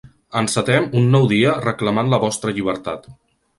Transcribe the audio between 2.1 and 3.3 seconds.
la vostra llibertat.